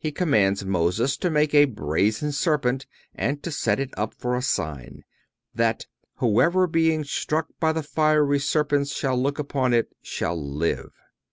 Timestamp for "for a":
4.12-4.42